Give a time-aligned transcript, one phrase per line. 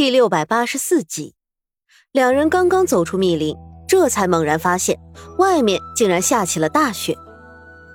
[0.00, 1.34] 第六百八十四集，
[2.10, 3.54] 两人刚刚走出密林，
[3.86, 4.98] 这才猛然发现
[5.36, 7.14] 外面竟然下起了大雪，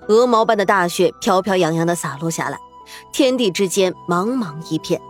[0.08, 2.60] 鹅毛般的大雪飘飘扬扬的洒落下来，
[3.12, 5.02] 天地之间茫茫一片。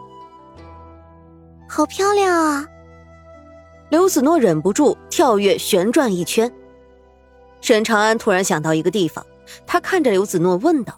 [1.68, 2.66] 好漂亮啊！
[3.90, 6.50] 刘子诺忍不住跳跃旋转一圈。
[7.60, 9.26] 沈长安突然想到一个地方，
[9.68, 10.98] 他看着刘子诺问道：“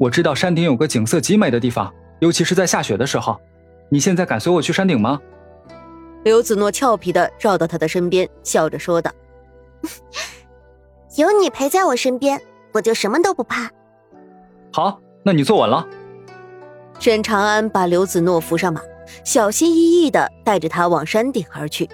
[0.00, 3.38] 我知道山顶有个景色极美的地方，尤其是在下雪的时候。
[3.92, 5.20] 你现在敢随我去山顶吗？”
[6.24, 9.12] 刘子诺俏皮的绕到他的身边，笑着说道
[11.16, 12.40] ：“有你陪在我身边，
[12.72, 13.70] 我就什么都不怕。”
[14.72, 15.86] 好，那你坐稳了。
[16.98, 18.80] 沈长安把刘子诺扶上马。
[19.24, 21.86] 小心翼翼的带着他往山顶而去。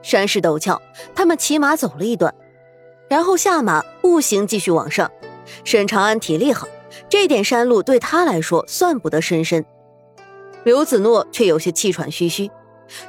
[0.00, 0.80] 山势陡峭，
[1.14, 2.34] 他们骑马走了一段，
[3.10, 5.10] 然后下马步行继续往上。
[5.64, 6.66] 沈长安体力好，
[7.10, 9.66] 这点山路对他来说算不得深深。
[10.68, 12.50] 刘子诺却有些气喘吁吁。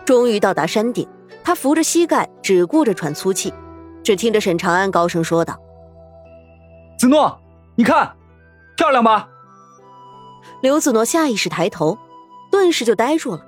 [0.06, 1.06] 终于到达山顶，
[1.44, 3.54] 他扶着膝盖，只顾着喘粗气。
[4.02, 5.60] 只听着沈长安高声说道
[6.98, 7.38] ：“子诺，
[7.76, 8.16] 你看，
[8.78, 9.28] 漂亮吧？”
[10.64, 11.98] 刘子诺下意识抬头。
[12.50, 13.46] 顿时就呆住了，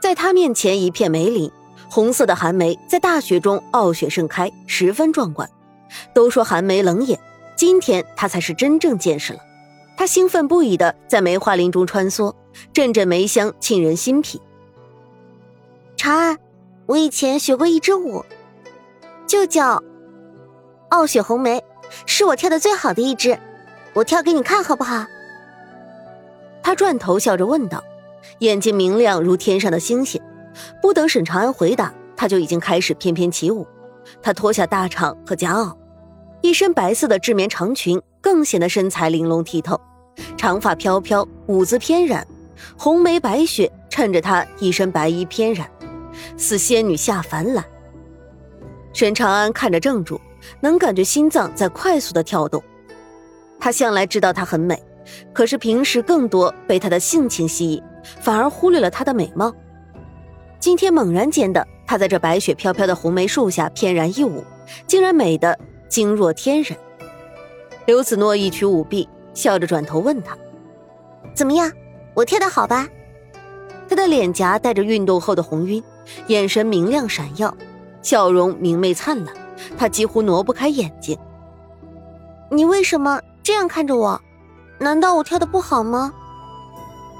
[0.00, 1.52] 在他面前一片梅林，
[1.90, 5.46] 红色的寒梅在大雪中傲雪盛开，十分壮观。
[6.14, 7.20] 都说寒梅冷眼，
[7.54, 9.40] 今天他才是真正见识了。
[9.98, 12.34] 他兴奋不已的在梅花林中穿梭，
[12.72, 14.40] 阵阵梅香沁人心脾。
[15.96, 16.38] 长安，
[16.86, 18.24] 我以前学过一支舞，
[19.26, 19.82] 就叫
[20.88, 21.62] 傲雪红梅，
[22.06, 23.38] 是我跳的最好的一支，
[23.94, 25.06] 我跳给你看好不好？
[26.62, 27.82] 他转头笑着问道。
[28.38, 30.20] 眼睛明亮如天上的星星，
[30.80, 33.66] 不等沈长安回答，他就已经开始翩翩起舞。
[34.20, 35.76] 他脱下大氅和夹袄，
[36.40, 39.80] 一身白色的制棉长裙更显得身材玲珑剔透，
[40.36, 42.26] 长发飘飘，舞姿翩然，
[42.82, 45.70] 红梅白雪衬着她一身白衣翩然，
[46.36, 47.64] 似仙女下凡来。
[48.92, 50.20] 沈长安看着怔住，
[50.60, 52.60] 能感觉心脏在快速的跳动。
[53.60, 54.82] 他向来知道她很美，
[55.32, 57.80] 可是平时更多被她的性情吸引。
[58.20, 59.54] 反而忽略了她的美貌。
[60.58, 64.42] 今天猛然间的，她在这白雪飘飘的红梅树下翩然一舞，
[64.88, 65.56] 竟然美得
[65.88, 66.76] 惊若天人。
[67.86, 70.36] 刘子诺一曲舞毕，笑着转头问他
[71.32, 71.70] ：“怎么样，
[72.14, 72.88] 我跳的好吧？”
[73.88, 75.82] 她的脸颊带着运动后的红晕，
[76.28, 77.54] 眼神明亮闪耀，
[78.02, 79.34] 笑容明媚灿烂，
[79.76, 81.18] 她几乎挪不开眼睛。
[82.50, 84.20] 你为什么这样看着我？
[84.78, 86.12] 难道我跳的不好吗？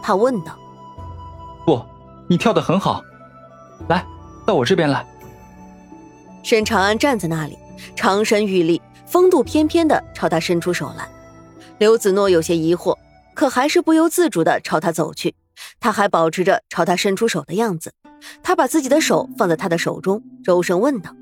[0.03, 0.59] 他问道。
[1.65, 1.81] 不，
[2.27, 3.01] 你跳的很好，
[3.89, 4.05] 来
[4.45, 5.07] 到我这边来。
[6.43, 7.57] 沈长安站在那里，
[7.95, 11.09] 长身玉立，风度翩翩的朝他伸出手来。
[11.79, 12.97] 刘子诺有些疑惑，
[13.43, 15.35] 可还是不由自主的朝他走去。
[15.81, 17.93] 他还保持着朝他伸出手的样子。
[18.41, 21.17] 他把自己的手放在他的手中，柔声问道：“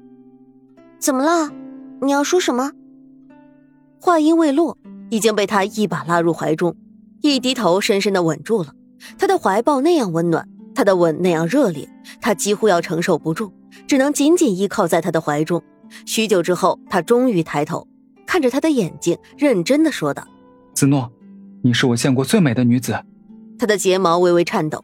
[1.01, 1.51] 怎么了？
[2.03, 2.73] 你要说什么？”
[3.99, 4.77] 话音未落，
[5.09, 6.77] 已经被他一把拉入怀中，
[7.23, 8.75] 一低头，深深的吻住了。
[9.19, 11.89] 他的怀抱那样温暖，他的吻那样热烈，
[12.21, 13.51] 他几乎要承受不住，
[13.89, 15.63] 只能紧紧依靠在他的怀中。
[16.05, 17.89] 许久之后，他终于抬头，
[18.27, 20.29] 看着他的眼睛，认真的说道
[20.77, 21.11] ：“子诺，
[21.63, 23.05] 你是我见过最美的女子。”
[23.59, 24.83] 他的睫毛微微颤抖，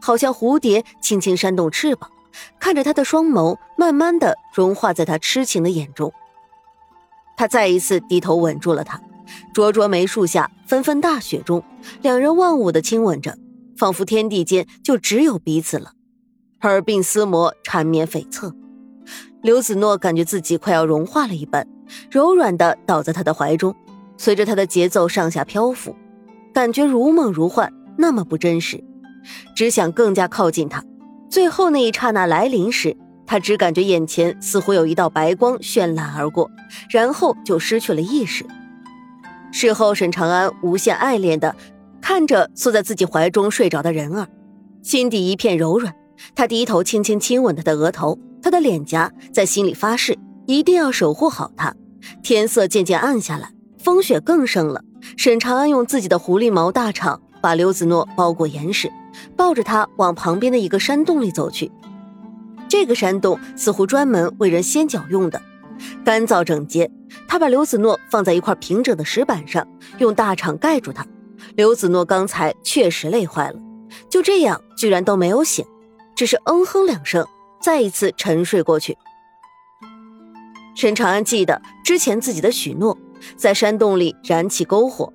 [0.00, 2.10] 好像蝴蝶轻轻扇动翅膀，
[2.58, 6.12] 看着他的双眸，慢慢的融化在他痴情的眼中。
[7.36, 9.00] 他再一次低头吻住了她，
[9.52, 11.62] 灼灼梅树下，纷纷大雪中，
[12.02, 13.36] 两人忘我的亲吻着。
[13.76, 15.92] 仿佛天地间就只有彼此了，
[16.62, 18.54] 耳鬓厮磨，缠绵悱恻。
[19.42, 21.68] 刘子诺感觉自己快要融化了一般，
[22.10, 23.76] 柔软的倒在他的怀中，
[24.16, 25.94] 随着他的节奏上下漂浮，
[26.56, 28.82] 感觉如梦如幻，那么不真实。
[29.54, 30.82] 只想更加靠近他。
[31.28, 32.96] 最后那一刹那来临时，
[33.26, 36.50] 他只感觉眼前似乎有一道白光绚烂而过，
[36.88, 38.46] 然后就失去了意识。
[39.52, 41.54] 事后，沈长安无限爱恋的。
[42.00, 44.26] 看着缩在自己怀中睡着的人儿，
[44.82, 45.94] 心底一片柔软。
[46.34, 51.74] 他低头轻轻亲吻她的额头，他的脸颊，在心里发誓一定要守护好她。
[52.22, 54.80] 天色渐渐暗下来，风雪更盛了。
[55.16, 58.90] 沈长安用自己的狐狸毛大氅把刘子诺包裹严实，
[59.36, 61.70] 抱着他往旁边的一个山洞里走去。
[62.68, 65.40] 这个山洞似乎专门为人歇脚用的，
[66.04, 66.90] 干燥整洁。
[67.28, 69.66] 他把刘子诺放在一块平整的石板上，
[69.98, 71.06] 用大氅盖住他。
[71.54, 73.58] 刘子诺刚才确实累坏了，
[74.10, 75.64] 就这样居然都没有醒，
[76.16, 77.24] 只是嗯哼两声，
[77.60, 78.96] 再一次沉睡过去。
[80.74, 82.98] 沈长安记得之前自己的许诺，
[83.36, 85.12] 在山洞里燃起篝火，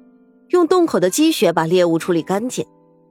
[0.50, 2.66] 用洞口的积雪把猎物处理干净，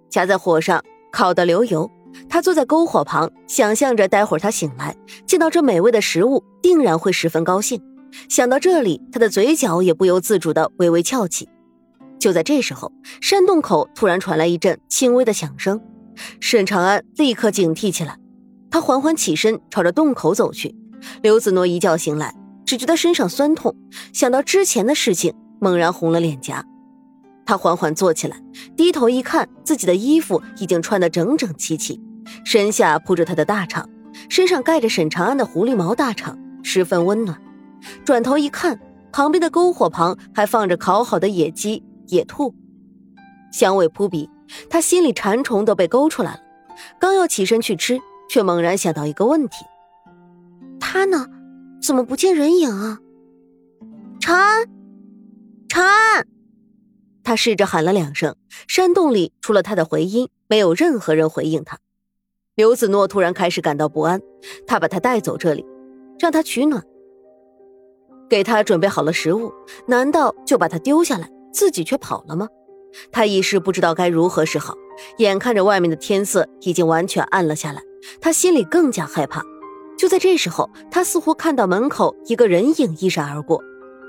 [0.09, 0.83] 夹在火上
[1.13, 1.91] 烤得流油，
[2.29, 7.81] 他坐在篝火旁，想象着待会儿他醒来见到这美味的食物，定然会十分高兴。
[8.29, 11.49] 想到这里，他的嘴角也不由自主的微微翘起。
[12.19, 15.81] 就在这时候，山洞口突然传来一阵轻微的响声，
[16.41, 18.19] 沈长安立刻警惕起来。
[18.71, 20.75] 他缓缓起身，朝着洞口走去。
[21.23, 22.35] 刘子诺一觉醒来，
[22.71, 23.75] 只觉得身上酸痛，
[24.13, 26.65] 想到之前的事情，猛然红了脸颊。
[27.45, 28.41] 他缓缓坐起来，
[28.77, 32.01] 低头一看，自己的衣服已经穿得整整齐齐，
[32.45, 33.85] 身下铺着他的大氅，
[34.29, 37.37] 身上盖着沈长安的狐狸毛大氅，十分温暖。
[38.05, 38.79] 转头一看，
[39.11, 42.55] 旁边的篝火旁还放着烤好的野鸡、野兔，
[43.53, 44.31] 香味扑鼻，
[44.69, 46.41] 他心里馋虫都被勾出来了。
[47.01, 49.57] 刚要起身去吃，却猛然想到一个问题：
[50.79, 51.27] 他呢？
[51.83, 52.99] 怎么不见人影啊？
[54.21, 54.69] 长安，
[55.69, 56.27] 长安！
[57.25, 58.37] 他试着喊了两声，
[58.69, 61.79] 山洞里除了他的回音，没有任何人回应他。
[62.55, 64.21] 刘子诺突然开始感到不安，
[64.67, 65.65] 他把他带走这里，
[66.19, 66.85] 让他取暖，
[68.29, 69.53] 给他准备好了食物，
[69.87, 72.49] 难道就把他丢下来，自己却跑了吗？
[73.11, 74.75] 他一时不知道该如何是好。
[75.17, 77.81] 眼看着外面的天色已经完全暗了下来，
[78.21, 79.43] 他心里更加害怕。
[80.01, 83.63] 就在这时候，他似乎看到门口一个人影一闪而过，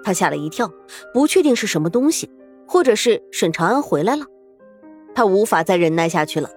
[0.06, 0.72] 他吓了一跳，
[1.14, 2.32] 不确定是什么东西。
[2.66, 4.24] 或者是沈长安回来了，
[5.14, 6.50] 他无法再忍耐下去了。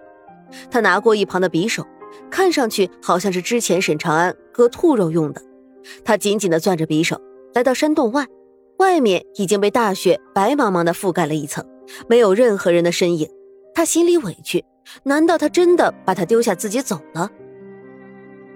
[0.71, 1.85] 他拿过一旁的匕首，
[2.31, 5.43] 看上去好像是之前沈长安割兔肉用的。
[6.05, 7.21] 他紧紧地攥着匕首，
[7.55, 8.29] 来到山洞外，
[8.79, 11.67] 外面已经被大雪白茫茫地覆盖了一层，
[12.09, 13.29] 没有任何人的身影。
[13.75, 14.65] 他心里委屈，
[15.03, 17.29] 难道他真的把他丢下自己走了？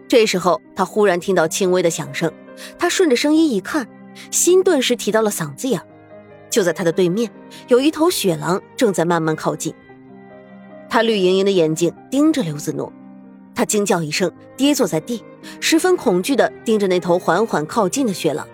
[0.09, 2.33] 这时候，他忽然听到轻微的响声，
[2.79, 3.87] 他顺着声音一看，
[4.31, 5.81] 心顿时提到了嗓子眼。
[6.49, 7.31] 就在他的对面，
[7.69, 9.75] 有一头雪狼正在慢慢靠近。
[10.89, 12.91] 他绿莹莹的眼睛盯着刘子诺，
[13.55, 15.23] 他惊叫一声，跌坐在地，
[15.61, 18.49] 十分恐惧地盯着那头缓缓靠近的雪狼。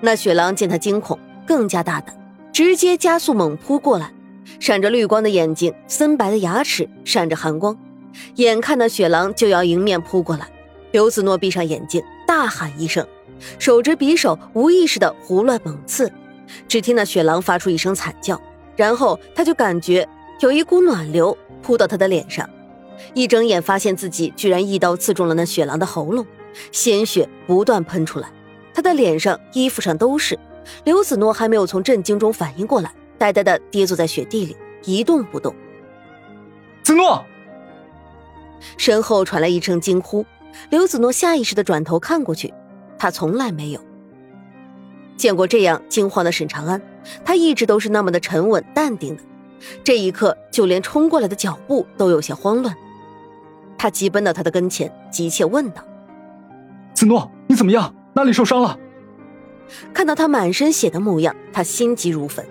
[0.00, 1.16] 那雪狼见他惊恐，
[1.46, 2.12] 更加大胆，
[2.52, 4.12] 直接加速猛扑过来，
[4.58, 7.78] 闪着绿光的眼睛，森白的牙齿闪着寒光。
[8.36, 10.48] 眼看那雪狼就要迎面扑过来，
[10.92, 13.06] 刘子诺闭上眼睛，大喊一声，
[13.58, 16.10] 手执匕首，无意识地胡乱猛刺。
[16.68, 18.40] 只听那雪狼发出一声惨叫，
[18.76, 20.06] 然后他就感觉
[20.40, 22.48] 有一股暖流扑到他的脸上，
[23.14, 26.26] 一睁眼发现自己居然一刀刺中了那雪狼的喉咙，
[26.70, 28.30] 鲜血不断喷出来，
[28.74, 30.38] 他的脸上、衣服上都是。
[30.84, 35.54] 刘子诺还没有从震惊中反应过来，呆呆的跌坐在雪地里一动不动。
[36.82, 37.24] 子诺，
[38.76, 40.24] 身后传来一声惊呼，
[40.70, 42.52] 刘子诺下意识的转头看过去，
[42.98, 43.80] 他从来没有。
[45.16, 46.80] 见过这样惊慌的沈长安，
[47.24, 49.22] 他一直都是那么的沉稳淡定的，
[49.84, 52.74] 这一刻就连冲过来的脚步都有些慌乱。
[53.78, 55.84] 他急奔到他的跟前，急切问道
[56.94, 57.94] ：“子诺，你怎么样？
[58.14, 58.78] 哪里受伤了？”
[59.92, 62.44] 看到他满身血的模样，他心急如焚。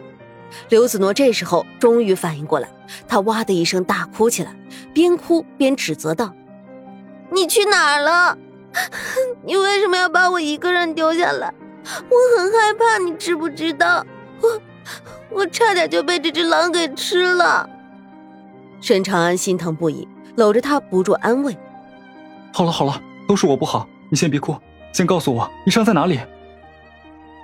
[0.70, 2.70] 刘子诺这时候终于反应过来，
[3.08, 4.56] 他哇的一声大哭起来，
[4.94, 6.34] 边哭边指责道
[7.32, 8.38] ：“你去哪儿了？
[9.44, 11.54] 你为什么要把我一个人丢下来？”
[12.10, 14.06] 我很害怕，你知不知道？
[14.42, 14.62] 我
[15.30, 17.70] 我差点就被这只狼给吃了。
[18.80, 21.58] 沈长安心疼不已，搂着他不住安慰
[22.54, 24.56] ：“好了好了，都是我不好，你先别哭，
[24.92, 26.20] 先告诉我你伤在哪里。”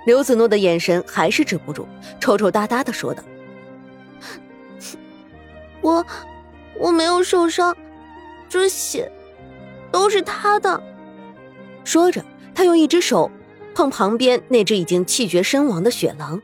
[0.06, 1.86] 刘子诺的眼神还是止不住，
[2.20, 3.22] 抽抽搭搭的说道
[5.82, 6.04] ：“我
[6.78, 7.76] 我没有受伤，
[8.48, 9.10] 这血
[9.92, 10.82] 都是他的。”
[11.84, 13.30] 说着，他用一只手。
[13.72, 16.42] 碰旁边那只已经气绝身亡的雪狼。